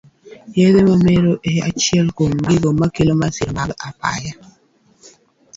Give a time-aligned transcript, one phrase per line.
[0.57, 4.33] Yedhe mamero e achiel kuom gigo makelo masira mag apaya